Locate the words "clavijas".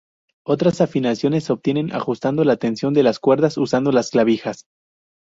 4.09-4.65